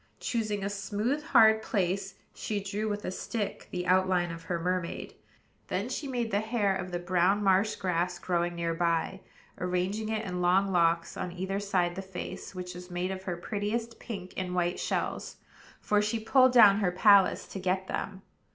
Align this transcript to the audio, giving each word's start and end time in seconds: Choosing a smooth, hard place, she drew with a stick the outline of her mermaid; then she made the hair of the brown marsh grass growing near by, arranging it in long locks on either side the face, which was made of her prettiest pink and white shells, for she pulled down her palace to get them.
Choosing 0.19 0.63
a 0.63 0.69
smooth, 0.71 1.21
hard 1.25 1.61
place, 1.61 2.15
she 2.33 2.59
drew 2.59 2.89
with 2.89 3.05
a 3.05 3.11
stick 3.11 3.67
the 3.69 3.85
outline 3.85 4.31
of 4.31 4.41
her 4.45 4.59
mermaid; 4.59 5.13
then 5.67 5.89
she 5.89 6.07
made 6.07 6.31
the 6.31 6.39
hair 6.39 6.75
of 6.75 6.89
the 6.89 6.97
brown 6.97 7.43
marsh 7.43 7.75
grass 7.75 8.17
growing 8.17 8.55
near 8.55 8.73
by, 8.73 9.21
arranging 9.59 10.09
it 10.09 10.25
in 10.25 10.41
long 10.41 10.71
locks 10.71 11.17
on 11.17 11.31
either 11.31 11.59
side 11.59 11.93
the 11.93 12.01
face, 12.01 12.55
which 12.55 12.73
was 12.73 12.89
made 12.89 13.11
of 13.11 13.21
her 13.25 13.37
prettiest 13.37 13.99
pink 13.99 14.33
and 14.37 14.55
white 14.55 14.79
shells, 14.79 15.37
for 15.79 16.01
she 16.01 16.19
pulled 16.19 16.51
down 16.51 16.77
her 16.79 16.91
palace 16.91 17.45
to 17.45 17.59
get 17.59 17.85
them. 17.85 18.23